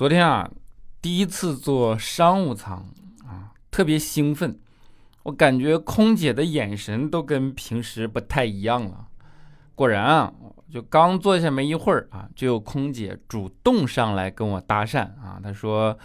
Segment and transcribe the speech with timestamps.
[0.00, 0.50] 昨天啊，
[1.02, 2.86] 第一次坐商务舱
[3.28, 4.58] 啊，特别兴奋。
[5.24, 9.08] 我感觉空姐的眼神都跟平时不太一样了。
[9.74, 10.32] 果然啊，
[10.72, 15.38] 就刚坐下没一会儿啊，就有空姐主动上来跟我搭讪啊。
[15.42, 15.98] 她说：“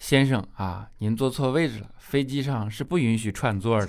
[0.00, 3.86] 先生啊，您坐错位置了，飞机上是不允许串座的。”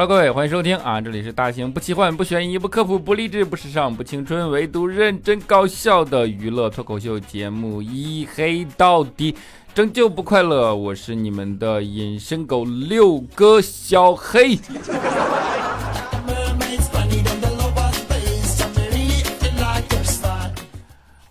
[0.00, 1.00] Hello，各位，欢迎收听啊！
[1.00, 9.32] 这里是大型不奇幻、不悬疑、不科普、不励志、不时尚、不青春，唯独认真搞笑的娱乐脱口秀节目《一黑到底》，
[9.74, 10.72] 拯救不快乐。
[10.72, 14.56] 我是你们的隐身狗六哥小黑。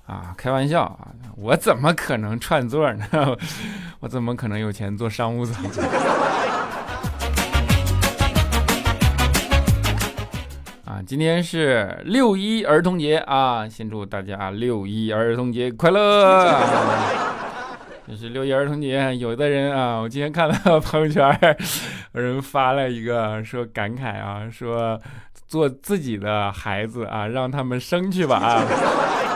[0.06, 1.08] 啊，开玩笑啊！
[1.38, 3.06] 我怎么可能串座呢？
[4.02, 5.64] 我怎么可能有钱坐商务舱？
[11.06, 13.68] 今天是六一儿童节啊！
[13.70, 16.60] 先祝大家六一儿童节快乐！
[18.08, 21.38] 这是六一儿童节，有的人啊，我今天看到朋友圈
[22.14, 25.00] 有人发了一个说感慨啊，说
[25.46, 28.66] 做自己的孩子啊，让他们生去吧啊！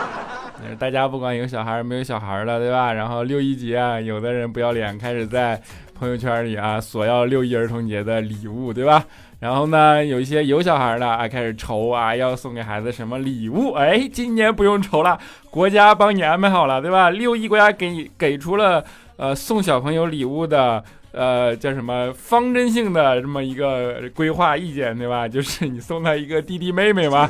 [0.79, 2.93] 大家不管有小孩没有小孩了，对吧？
[2.93, 5.61] 然后六一节啊，有的人不要脸，开始在
[5.93, 9.05] 朋友圈里啊索要六一儿童节的礼物，对吧？
[9.41, 13.73] 然后呢，有一些有小孩的啊，开始愁啊，要送给孩子什么礼物？
[13.73, 15.17] 哎，今年不用愁了，
[15.49, 17.09] 国家帮你安排好了，对吧？
[17.09, 18.85] 六一国家给你给出了
[19.17, 25.27] 呃送小朋友礼物的呃叫什么方针性的这么一个规划意见，对吧？
[25.27, 27.27] 就是你送他一个弟弟妹妹嘛。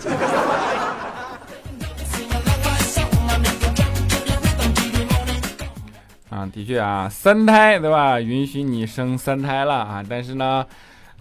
[6.29, 8.19] 啊，的确啊，三胎对吧？
[8.19, 10.65] 允许你生三胎了啊，但是呢。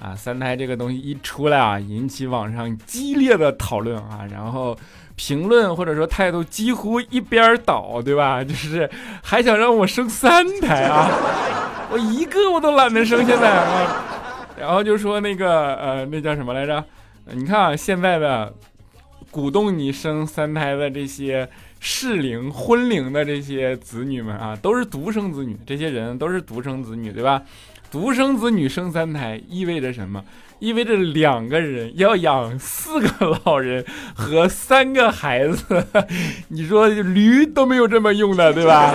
[0.00, 4.76] 啊，三胎这个东西一出来啊，引起网上激烈的讨论啊，然后
[5.14, 8.42] 评论或者说态度几乎一边倒，对吧？
[8.42, 8.88] 就是
[9.22, 11.06] 还想让我生三胎啊，
[11.92, 14.04] 我一个我都懒得生现在啊，
[14.58, 16.82] 然后就说那个呃，那叫什么来着？
[17.32, 18.54] 你看啊，现在的
[19.30, 21.46] 鼓动你生三胎的这些
[21.78, 27.42] 适龄婚龄的这些子女们啊，都是独生子女，这些人都是独生子女，对吧？
[27.90, 30.24] 独生子女生三胎意味着什么？
[30.60, 33.84] 意味着两个人要养四个老人
[34.14, 35.86] 和三个孩子。
[36.48, 38.94] 你说驴都没有这么用的， 对吧？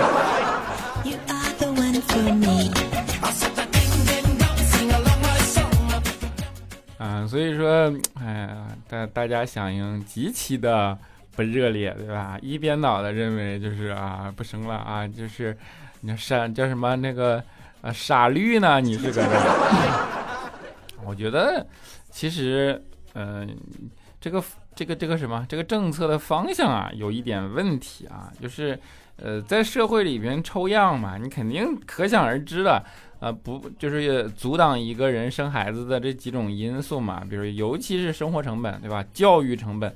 [6.98, 10.96] 啊，所以说，哎呀，大大家响应极其的
[11.34, 12.38] 不热烈，对吧？
[12.40, 15.54] 一边倒的认为就是啊，不生了啊，就是
[16.00, 17.44] 你山叫什么那个。
[17.82, 18.80] 啊，傻绿呢？
[18.80, 19.30] 你是搁这？
[21.04, 21.64] 我觉得，
[22.10, 22.82] 其实，
[23.14, 23.56] 嗯，
[24.20, 24.42] 这个
[24.74, 28.76] 这个这个什么，这个政策的方向啊，有一点问题啊，就是，
[29.16, 32.84] 呃，在社会里边抽样嘛，你肯定可想而知的，
[33.20, 39.04] 呃，不就是阻挡一个人生孩子的这几种因素嘛，比如尤其是生活成本，对吧？
[39.12, 39.94] 教育成本。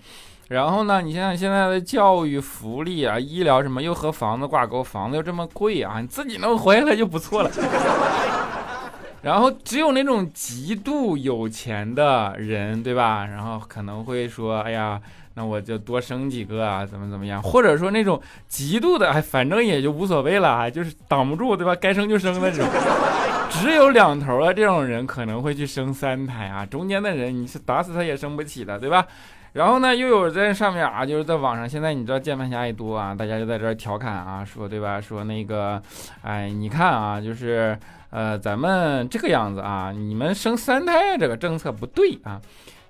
[0.51, 1.01] 然后呢？
[1.01, 7.51] 你想想现在的教育、福利啊、医疗什么，又和房子挂钩，房子又这么贵啊，你自己能活下来就不错了。
[9.23, 13.27] 然后只有那种极度有钱的人，对吧？
[13.27, 15.01] 然后可能会说：“哎呀，
[15.35, 21.77] 那我就多生几个啊，怎么怎么样？”或者说那种极度的，哎，反正也就无所谓了啊，就是挡不住，对吧？
[21.77, 22.67] 该生就生的那种。
[23.51, 29.07] 只有两头的这种人可能会去生三胎啊，中间的人你是打死他也生不起的，对吧？
[29.53, 35.01] 然后呢，又有在上面啊，就是在网上，现在你知道键盘侠也多啊，大家就在这儿调侃啊，说对吧？
[35.01, 35.83] 说那个，
[36.23, 37.77] 哎，你看啊，就是
[38.11, 42.41] 呃，咱们这个样子啊，你们生三胎这个政策不对啊，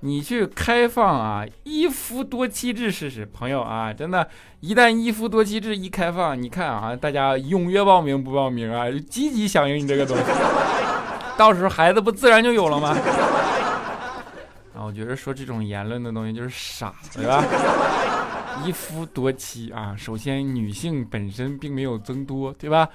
[0.01, 4.29] 你去开放啊一夫多妻制试试，朋友啊，真的，
[4.61, 8.85] 一旦一夫多妻制一开放，你看啊，大家踊跃报名不报名啊？
[9.09, 10.23] 积极响应你这个东西，
[11.39, 12.95] 到时候孩子不自然就有了吗？
[14.91, 17.45] 我觉得说这种言论的东西就是傻，对吧？
[18.67, 22.89] 一夫多妻啊，首先女性本身并没有增多，对吧？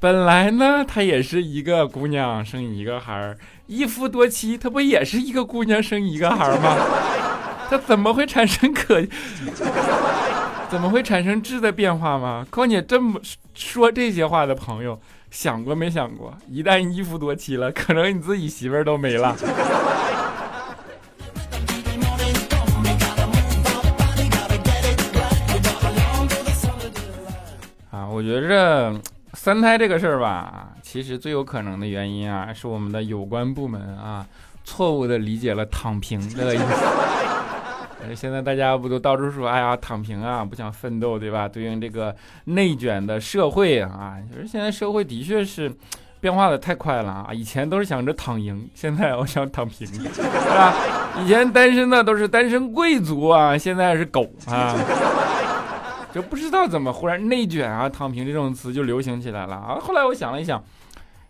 [0.00, 3.38] 本来呢，她也是一个姑娘生一个孩儿，
[3.68, 6.76] 一夫多妻，她不也是一个姑娘生一个孩儿吗？
[7.70, 9.00] 她怎么会产生可，
[10.68, 12.44] 怎么会产生质的变化吗？
[12.50, 13.20] 况且这么
[13.54, 15.00] 说这些话的朋友，
[15.30, 19.36] 想过没想过，一旦一夫多妻了，可能你自己媳妇儿都没了。
[29.48, 34.26] 三胎这个事儿吧，其实最有可能的原因啊，是我们的有关部门啊，
[34.62, 38.14] 错误的理解了“躺平”这个意思。
[38.14, 41.48] 现在大家不都到处说，哎呀，躺平啊，不想奋斗，对吧？
[41.48, 42.14] 对应这个
[42.44, 45.74] 内卷的社会啊，就是现在社会的确是
[46.20, 47.28] 变化的太快了啊。
[47.32, 50.74] 以前都是想着躺赢，现在我想躺平，是吧？
[51.24, 54.76] 以前单身的都是单身贵族啊，现在是狗啊，
[56.18, 59.78] 就不知道怎么忽然内卷啊、躺平这种词就流行起来了啊。
[59.80, 60.60] 后来我想了一想，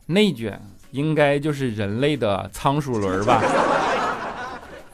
[0.06, 0.58] 内卷
[0.92, 3.38] 应该就是人类的仓鼠轮吧。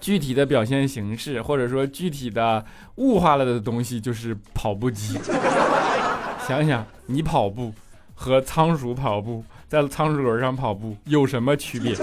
[0.01, 2.65] 具体的表现形式，或者说具体的
[2.97, 5.17] 物化了的东西，就是跑步机。
[6.45, 7.73] 想想你跑步
[8.17, 11.95] 和仓鼠跑步，在仓鼠轮上跑步有什么区别？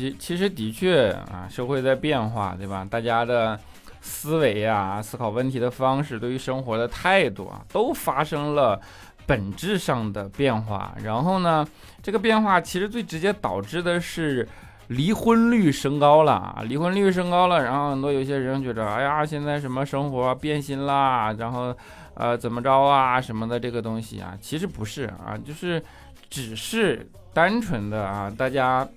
[0.00, 2.86] 其其实的确啊，社会在变化，对吧？
[2.90, 3.58] 大家的
[4.00, 8.80] 思维啊，思考问题的方式，对于生活的态度啊，都发生了。
[9.26, 11.64] 本质上的变化，然后呢，
[12.02, 14.48] 这个变化其实最直接导致的是
[14.88, 21.72] 离婚率升高了啊，离婚率升高了，然后很多有些人觉得，哎呀，现在什么生活变心啦，然后
[22.14, 25.80] 呃怎么着啊什么的这个东西啊，其实不是啊，就是
[26.28, 28.88] 只是单纯的啊，大家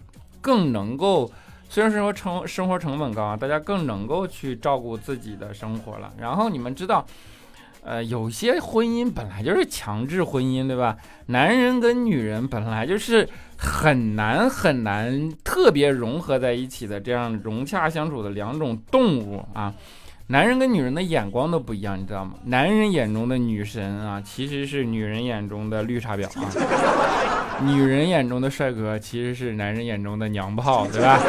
[0.43, 1.31] 更能够，
[1.69, 7.03] 虽然说成生活成本高啊，大家更能够去照顾自己的生活了，然后你们知道。
[7.85, 10.95] 呃，有些婚姻本来就是强制婚姻，对吧？
[11.25, 19.73] 男人跟女人本来就是很难很难特别融合在一起的，这样融洽相处的两种动物啊。
[20.27, 22.35] 男人跟女人的眼光都不一样，你知道吗？
[22.45, 27.42] 男人眼中的女神啊，其实是女人眼中的绿茶婊啊。
[27.61, 31.19] 女人眼中的帅哥，其实是男人眼中的娘炮，对吧？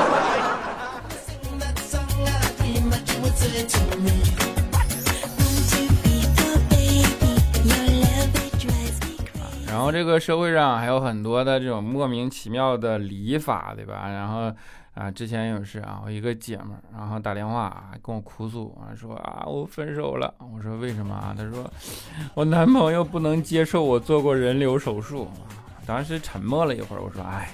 [9.66, 14.08] 然后这个社会上还有很多的这种莫名其妙的礼法，对吧？
[14.08, 14.52] 然后
[14.94, 20.32] 啊，之前有事啊，我一个姐们儿，然后打电话啊跟我哭诉啊，说啊我分手了。
[20.38, 21.34] 我说为什么啊？
[21.36, 21.68] 她说
[22.34, 25.28] 我男朋友不能接受我做过人流手术。
[25.86, 27.48] 当时沉默了一会儿，我说哎，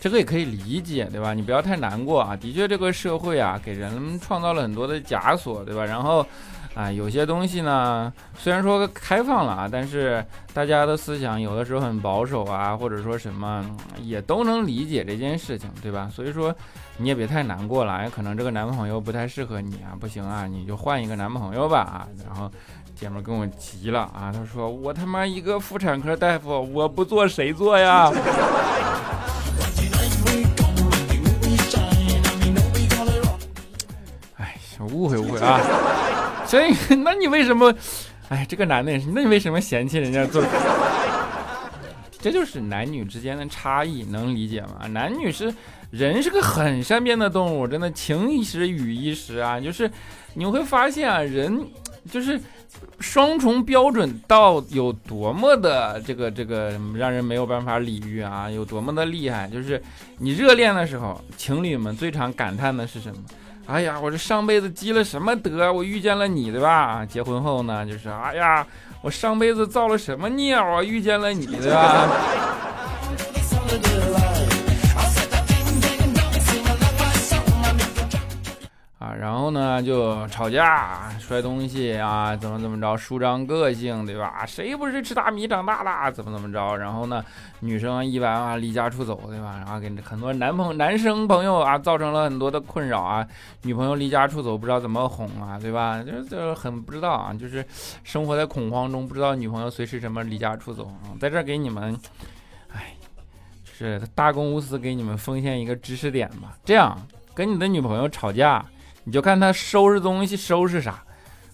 [0.00, 1.34] 这个也可以理解，对吧？
[1.34, 2.36] 你不要太难过啊。
[2.36, 5.84] 的确，这个社会啊，给人创造了很多的枷锁，对吧？
[5.84, 6.26] 然后。
[6.74, 13.64] 啊，有些东西呢，虽然说开放了啊，但是大家的思想有的时候很保守啊，或者说什么
[14.02, 16.10] 也都能理解这件事情，对吧？
[16.12, 16.52] 所以说
[16.96, 22.08] 你也别太难过了，也可能这个男朋友不太适合你啊，不行啊，你就换一个男朋友吧啊。
[22.26, 22.50] 然后
[22.94, 28.10] 姐们跟我急了啊，她说我他妈一个妇产科大夫，我不做谁做呀？
[34.36, 34.56] 哎，
[34.90, 35.60] 误会误会啊。
[36.46, 37.74] 所以，那你为什么？
[38.28, 40.42] 哎，这个男的也是，那你为什么嫌弃人家做？
[42.20, 44.86] 这就是男女之间的差异，能理解吗？
[44.92, 45.52] 男女是
[45.90, 49.60] 人，是个很善变的动物，真的情一时雨一时啊。
[49.60, 49.90] 就是
[50.34, 51.66] 你会发现啊，人
[52.10, 52.40] 就是
[53.00, 59.48] 双重标准到有多么的这个这个让人没有办法理喻啊，有多么的厉害。
[59.48, 59.82] 就是
[60.18, 63.16] 你热恋的时候，情侣们最常感叹的是什么？
[63.66, 67.04] 哎呀，我这上辈子积了什么德，我遇见了你，对吧？
[67.06, 68.66] 结婚后呢，就是哎呀，
[69.00, 72.06] 我上辈子造了什么孽啊，遇见了你，对吧？
[79.34, 84.46] 然后呢，就吵架、摔东西啊，怎么怎么着，舒张个性，对吧？
[84.46, 86.12] 谁不是吃大米长大的？
[86.12, 86.76] 怎么怎么着？
[86.76, 87.20] 然后呢，
[87.58, 89.56] 女生一般啊离家出走，对吧？
[89.56, 93.26] 然后给很多男朋男生朋友啊造成了很多的困扰啊。
[93.62, 96.00] 女朋友离家出走，不知道怎么哄啊，对吧？
[96.00, 97.66] 就就很不知道啊，就是
[98.04, 101.10] 生活在恐慌中，不知道女朋友随时什么离家出走啊。
[101.18, 101.98] 在这给你们，
[102.72, 102.94] 哎，
[103.64, 106.56] 是大公无私给你们奉献一个知识点吧。
[106.64, 106.96] 这样
[107.34, 108.64] 跟你的女朋友吵架。
[109.04, 111.04] 你就看他收拾东西收拾啥，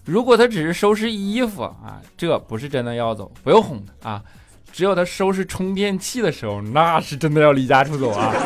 [0.05, 4.23] 如果他只是收拾衣服啊，这不是真的要走，不用哄他啊。
[4.71, 8.31] 只有他收拾充电器的时候，那是真的要离家出走啊。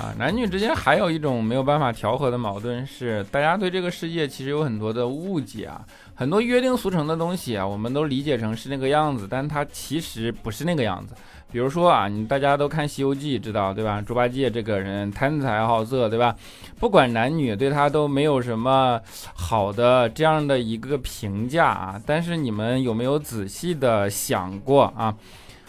[0.00, 11.14] 啊，男女之间还有一种没有办法调和的矛盾是，大家对这个世界其实有很多的误解啊，很多约定俗成的东西啊，我们都理解成是那个样子，但它其实不是那个样子。
[11.54, 14.02] 比如说啊，你大家都看《西游记》知道对吧？
[14.02, 16.34] 猪八戒这个人贪财好色对吧？
[16.80, 19.00] 不管男女对他都没有什么
[19.34, 22.02] 好的这样的一个评价啊。
[22.04, 25.14] 但是你们有没有仔细的想过啊？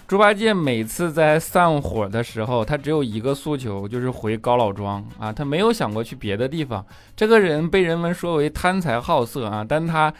[0.08, 6.84] 猪八戒每次在散伙的时候，他只有一个诉求，就是回高老庄啊，他没有想过去别的地方。
[7.16, 10.12] 这个人被人们说为贪财好色啊，但他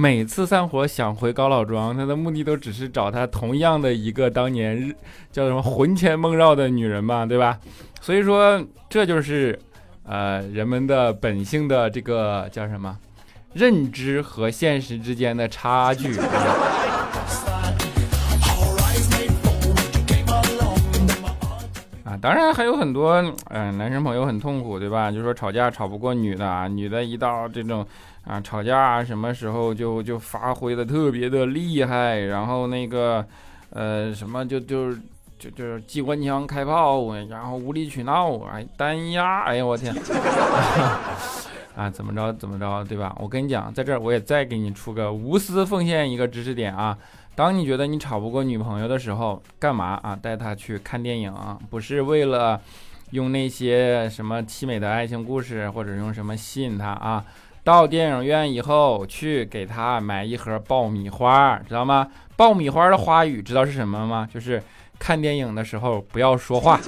[0.00, 4.94] 每次散伙想回高老庄，他的目的都只是找他同样的一个当年
[5.32, 7.58] 叫什么魂牵梦绕的女人嘛，对吧？
[8.00, 9.58] 所以说，这就是
[10.04, 12.96] 呃人们的本性的这个叫什么
[13.54, 16.14] 认知和现实之间的差距。
[22.20, 23.14] 当然还有很多，
[23.50, 25.10] 嗯，男生朋友很痛苦，对吧？
[25.10, 27.86] 就说吵架吵不过女的啊，女的一到这种
[28.24, 33.24] 啊吵架什么时候就就发挥的特别的厉害，然后那个
[33.70, 34.92] 呃什么就就
[35.38, 39.94] 就就是机关枪开炮，然后无理取闹，哎单压，哎呀我天，
[41.76, 43.14] 啊怎么着怎么着，对吧？
[43.20, 46.96] 我跟你讲，在这儿我也再给你出个无私奉献一个知识点啊。
[47.38, 50.18] 当你觉得你吵不过女朋友的时候，干嘛啊？
[50.20, 51.32] 带她去看电影，
[51.70, 52.60] 不是为了
[53.12, 57.24] 用那些什么凄美的爱情故事，或者用什么吸引她啊？
[57.62, 62.08] 到电影院以后，去给她买一盒爆米花，知道吗？
[62.36, 64.28] 爆米花的花语知道是什么吗？
[64.34, 64.60] 就是
[64.98, 66.80] 看电影的时候不要说话。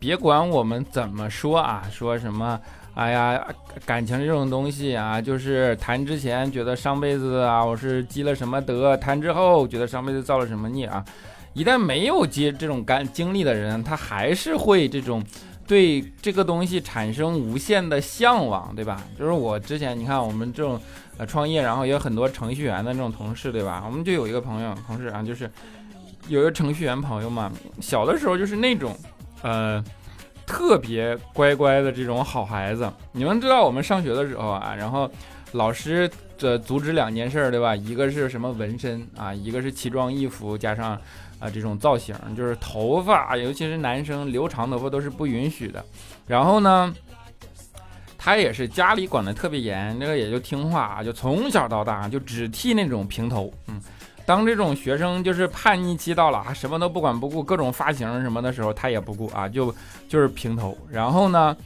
[0.00, 2.58] 别管我们怎么说啊，说什么，
[2.94, 3.46] 哎呀，
[3.86, 11.04] 感情这种东西啊，就是谈之前觉得上辈子啊我是积了什么德，谈之后觉得上辈子造了什么孽啊。
[11.54, 15.22] 一旦没有接这种干经历的人，他还是会这种
[15.66, 19.02] 对这个东西产生无限的向往，对吧？
[19.18, 20.80] 就是我之前你看我们这种
[21.18, 23.82] 呃创业，然后也有很多程序员的那种同事，对吧？
[23.86, 25.50] 我们就有一个朋友同事啊，就是
[26.28, 28.96] 有一个程序员朋友嘛，小的时候就是那种。
[29.42, 29.84] 呃，
[30.46, 35.10] 特别乖乖的这种好孩子，你们知道我们上学的时候啊，然后
[35.52, 37.74] 老师的阻止两件事，对吧？
[37.74, 40.92] 一个是什么纹身啊，一个是奇装异服加上
[41.38, 45.84] 啊这种造型，就是头发，尤其是男生留长头发都是不允许的。
[46.26, 46.94] 然后呢，
[48.16, 53.80] 他也是家里管的特别严，这个也就听话，就从小到大就只剃那种平头，嗯。
[54.24, 59.74] 当这种学生就是叛逆期到了啊，什么都不管不顾，各种发型什么的时候，他也不顾啊，就
[60.08, 60.76] 就是平头。
[60.90, 61.56] 然后呢，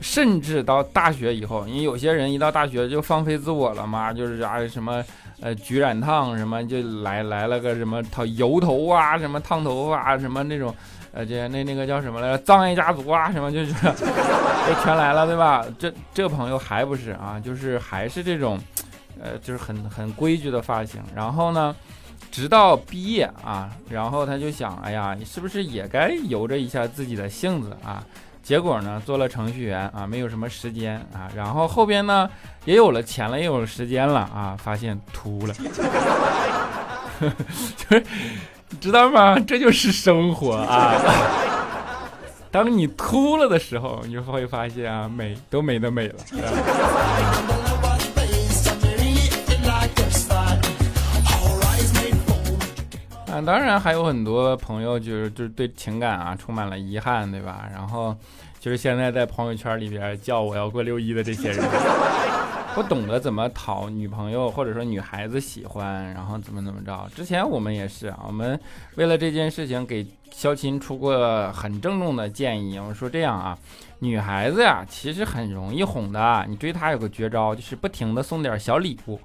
[0.00, 5.04] 甚至到大学以后，因为有些人一到大学就放飞自我了嘛，就是啊什么
[5.40, 10.74] 呃焗染烫什么就来来了个什么烫油头啊，什么烫头发什么那种，
[11.12, 15.64] 呃这那那个叫什么来着，葬爱家族啊什么就是就全来了，对吧？
[15.78, 18.58] 这这朋友还不是啊，就是还是这种，
[19.20, 21.02] 呃就是很很规矩的发型。
[21.14, 21.74] 然后呢？
[22.30, 28.02] 直到毕业啊，然后他就想，哎呀，你是不是也该由着一下自己的性子啊？
[28.42, 31.30] 结果呢，做了程序员啊，没有什么时间啊。
[31.36, 32.28] 然后后边呢，
[32.64, 35.54] 也有了钱了，也有了时间了啊，发现秃了，
[37.76, 38.04] 就是
[38.80, 39.38] 知道吗？
[39.38, 40.94] 这就是生活啊。
[42.50, 46.14] 当你秃了的时候，你就会发现啊，美都没得美了。
[53.44, 57.68] 当然还有很多朋友就是就是对情感啊充满了遗憾，对吧？
[57.72, 58.16] 然后
[58.58, 61.64] 就是现在在朋友圈里边叫我要过六一的这些人，
[62.74, 67.08] 不懂得怎么讨女朋友或者说女孩子喜欢，然后怎么怎么着。
[67.14, 68.58] 之前我们也是啊，我们
[68.96, 73.58] 为了这件事情给肖琴出过很郑重的建议，我说这样啊，
[74.00, 79.18] 女孩子呀其实很容易哄的，你追她有个绝招，就是不停的送点小礼物，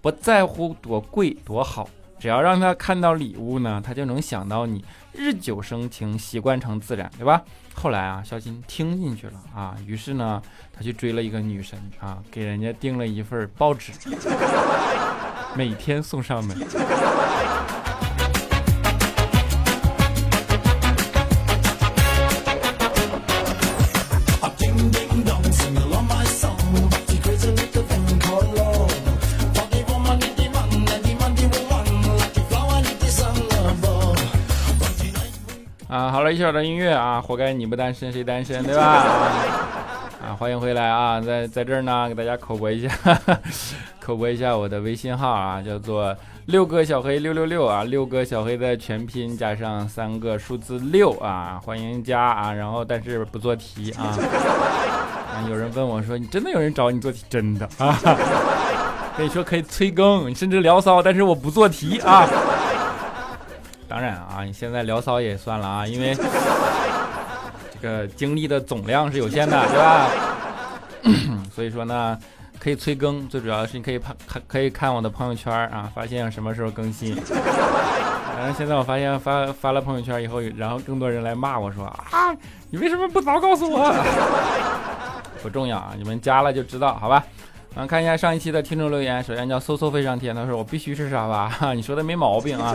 [0.00, 1.88] 不在乎多贵多好。
[2.24, 7.42] 只要让他看到礼物呢，他就能想到你，日久生情，习惯成自然，对吧？
[7.74, 10.40] 后来啊，小金听进去了啊，于是呢，
[10.72, 13.92] 他去追了一个女神啊，给人家订了一份报纸，
[15.54, 16.56] 每天送上门。
[36.34, 38.82] 一小段音乐啊，活该你不单身谁单身，对吧？
[40.20, 42.90] 啊，欢迎回来啊，在在这儿呢，给大家口播一下，
[44.02, 54.18] 口播一下我的微信号啊，叫做六个小黑六六六啊，六个小黑的全拼加上三个数字六啊，欢迎加啊，然后但是不做题啊。
[55.36, 57.24] 啊， 有人问我说，你真的有人找你做题？
[57.30, 57.96] 真的啊，
[59.16, 62.28] 跟你说可以催更，甚至聊骚，但是我不做题啊。
[63.94, 66.16] 当然啊，你现在聊骚也算了啊， 因为
[67.72, 70.10] 这个精力的总量是有限的，对吧？
[71.54, 72.18] 所以说呢，
[72.58, 77.14] 可以催更，最主要是你可以看看可以看我的朋友圈啊，发现什么时候更新。
[78.36, 82.34] 然后现在我发现发发了朋友圈以后，然后更多人来骂我说啊，
[82.70, 83.94] 你为什么不早告诉我？
[85.40, 87.24] 不重要啊，你们加了就知道，好吧？
[87.76, 92.74] 啊，看一下上一期的听众留言，首先叫嗖嗖飞上天，他说我必须是沙发，你说的没毛病啊。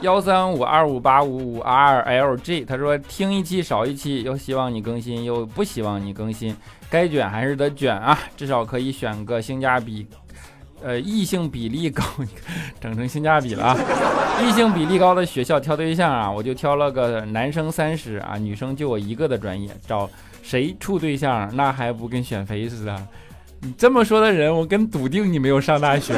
[0.00, 6.56] 幺三五二五八五五 R L G，他说听一期少一期，又希望你更新，又不希望你更新，
[6.90, 10.06] 该卷还是得卷啊，至少可以选个性价比，
[10.82, 12.04] 呃，异性比例高，
[12.80, 13.76] 整成性价比了啊，
[14.42, 20.08] 异性比例高的学校挑对象啊，我就挑了个男生三十啊，女生就我一个的专业找。
[20.42, 23.06] 谁处对象，那还不跟选妃似的？
[23.62, 26.14] 你这么说的人，我跟笃定你没有上大学。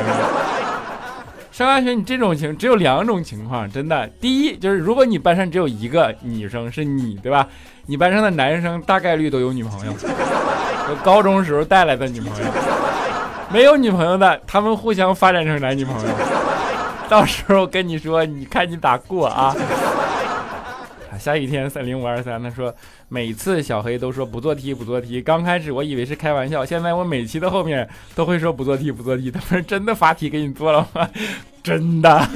[1.59, 4.09] 上大学，你这种情只有两种情况，真的。
[4.21, 7.49] 第一就是，如果你班上只有一个女生是你，对吧？
[7.87, 9.93] 你班上的男生大概率都有女朋友，
[10.89, 12.45] 有高中时候带来的女朋友。
[13.51, 16.15] 没有女朋友的，他们互相发展成男女朋友。
[17.09, 19.53] 到时候跟你说，你看你咋过啊？
[21.19, 22.75] 下雨天三零五二三，他说
[23.09, 31.09] 每次小黑都说不做题不做题，刚开始我以为是开玩笑，现在我每期的后面都会说不做题不做题，他们真的发题给你做了吗？
[31.63, 32.29] 真的，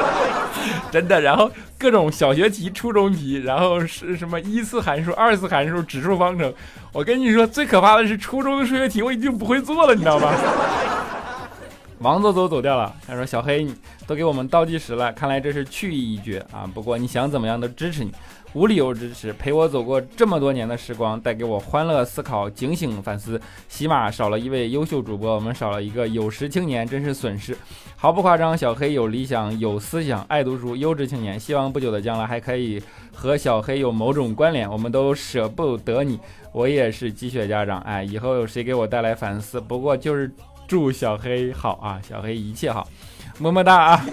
[0.90, 6.52] 真的，然后各种小学题、初中题，然后是什么一次函数、二次函数、指数方程，
[6.92, 10.32] 我跟你说最可怕的是初中的数学题我已经不会做了，你知道吗？
[12.00, 12.94] 王走走走掉了。
[13.06, 13.66] 他说：“小黑，
[14.06, 16.68] 都给我们倒计时了，看来这是去意已决啊。
[16.72, 18.10] 不过你想怎么样都支持你，
[18.54, 23.38] 无理由支持，陪我走过这么多年的时光，带给我欢乐、思考、警醒、反思。
[23.68, 27.54] 起码少了一位优秀主播，我们少了一个有识青年，真是损失。
[27.96, 31.38] 毫不夸张，小黑有理想、有思想、爱读书，优质青年。
[31.38, 34.70] 希望不久的将来还可以和小黑有某种关联。
[34.70, 36.18] 我们都舍不得你，
[36.52, 37.78] 我也是积雪家长。
[37.80, 39.60] 哎，以后有谁给我带来反思？
[39.60, 40.32] 不过就是。”
[40.70, 42.86] 祝小黑好啊，小黑一切好，
[43.40, 44.04] 么么哒啊！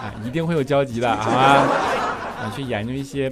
[0.00, 1.38] 啊， 一定会有交集的，好吗？
[2.40, 3.30] 啊，去研究一些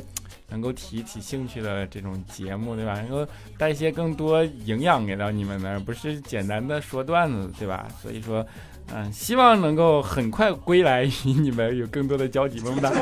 [0.51, 2.93] 能够提起兴趣的这种节目，对吧？
[2.97, 7.87] 能够带一些更多营养给到你们的，不是简单的说段子，对吧？
[8.03, 8.47] 所以说，
[8.95, 12.91] 嗯，希望能够很快归来，与你们有更多的交集，么么哒。
[12.91, 12.95] 啊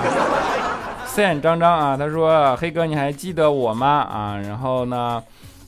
[1.05, 5.21] 四眼张张啊，他说：“黑哥，你还记得我吗？”啊，然后呢？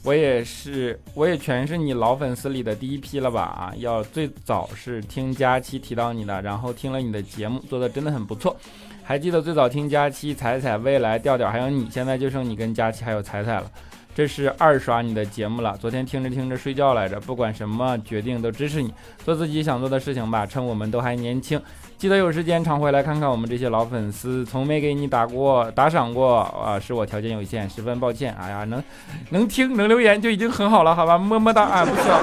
[0.06, 3.42] 我也是，我也全是你老粉丝里的第一批了吧？
[3.42, 8.56] 啊，要最早是听佳期提到你的，然后听了你的节目，做的真的很不错。
[9.02, 13.68] 还记得最早听佳期、彩彩、未来、调调，还有你，现在就剩你跟佳期还有彩彩了。
[14.14, 15.76] 这是二刷你的节目了。
[15.76, 17.20] 昨天听着听着睡觉来着。
[17.20, 20.46] 不管什么决定都支持你，做自己想做的事情吧。
[20.46, 21.60] 趁我们都还年轻。
[21.98, 28.36] 记得有时间常回来看看我们这些老粉丝，从没给你打过打赏过啊，是我条件有限，十分抱歉。
[28.38, 28.82] 哎呀，能
[29.30, 32.20] 能听能留言就已经很好了，好吧，么么哒啊，不需要，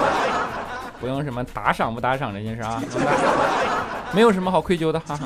[1.02, 2.80] 不用什么打赏不打赏这件事啊，
[4.14, 5.26] 没有什么好愧疚的，哈哈。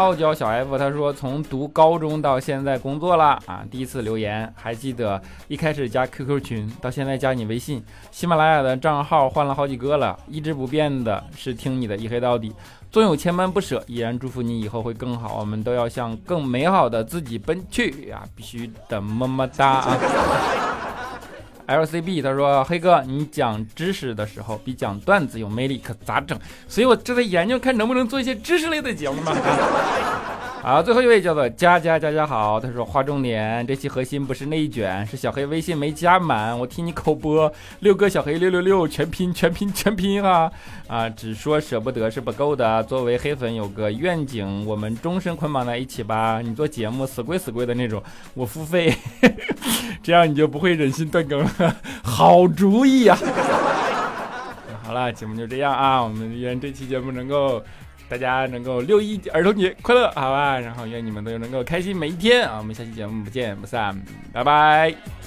[0.00, 12.50] 傲娇小 F 他说从读高中到现在工作了啊，第一次留言还记得一开始加 QQ 群，到现在加你微信，喜马拉雅的账号换了好几个了，一直不变的是听你的一黑到底。
[12.90, 15.38] 纵有千般不舍，依然祝福你以后会更好。
[15.38, 18.22] 我们都要向更美好的自己奔去呀！
[18.34, 19.96] 必须的，么么哒啊
[21.70, 29.32] ！LCB 他说：“黑哥，你讲知识的时候比讲段子有魅力，可咋整？”所以我正在研究看能不能做一些知识类的节目嘛。
[30.62, 40.52] 好，最后一位叫做佳佳佳佳好，他说划重点，这期核心不是内卷，是小黑微信没加满，我替你口播，六哥小黑六六六全拼全拼全拼哈
[40.86, 48.02] 啊，只说舍不得是不够的，作为黑粉有个愿景，我们终身捆绑在一起吧，你做节目死贵死贵的那种，
[48.34, 48.94] 我付费，
[50.02, 53.18] 这样你就不会忍心断更了，好主意啊！
[54.82, 57.64] 好了，节目就这样啊，我们愿这期节目能够。
[58.10, 60.58] 大家能够六一儿童节快乐，好吧？
[60.58, 62.56] 然后愿你们都能够开心每一天啊！
[62.58, 63.96] 我们下期节目不见不散，
[64.32, 65.19] 拜拜。